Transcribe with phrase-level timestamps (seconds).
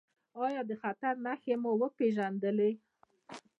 [0.45, 2.71] ایا د خطر نښې مو وپیژندلې؟